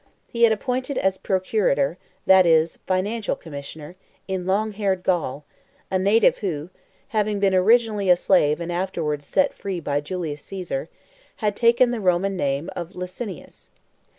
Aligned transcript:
He 0.33 0.41
had 0.45 0.51
appointed 0.51 0.97
as 0.97 1.19
procurator, 1.19 1.99
that 2.25 2.47
is, 2.47 2.77
financial 2.87 3.35
commissioner, 3.35 3.95
in 4.27 4.47
"long 4.47 4.71
haired" 4.71 5.03
Gaul, 5.03 5.45
a 5.91 5.99
native 5.99 6.39
who, 6.39 6.71
having 7.09 7.39
been 7.39 7.53
originally 7.53 8.09
a 8.09 8.15
slave 8.15 8.59
and 8.59 8.71
afterwards 8.71 9.27
set 9.27 9.53
free 9.53 9.79
by 9.79 10.01
Julius 10.01 10.41
Caesar, 10.41 10.89
had 11.35 11.55
taken 11.55 11.91
the 11.91 12.01
Roman 12.01 12.35
name 12.35 12.71
of 12.75 12.95
Licinius. 12.95 13.69